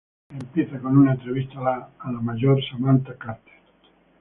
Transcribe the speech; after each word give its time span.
Empieza 0.33 0.79
con 0.79 0.97
una 0.97 1.11
entrevista 1.11 1.59
a 1.99 2.11
la 2.11 2.21
mayor 2.21 2.59
Samantha 2.71 3.13
Carter. 3.19 3.53